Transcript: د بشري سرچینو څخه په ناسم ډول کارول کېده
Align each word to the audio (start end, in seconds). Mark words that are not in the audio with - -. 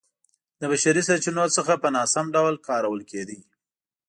د 0.59 0.61
بشري 0.71 1.01
سرچینو 1.09 1.45
څخه 1.57 1.73
په 1.83 1.87
ناسم 1.95 2.25
ډول 2.35 2.55
کارول 2.67 3.01
کېده 3.09 3.37